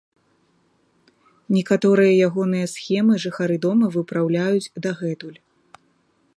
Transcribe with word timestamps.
Некаторыя 1.57 2.13
ягоныя 2.27 2.71
схемы 2.73 3.13
жыхары 3.27 3.57
дома 3.69 3.85
выпраўляюць 3.99 4.71
дагэтуль. 4.87 5.39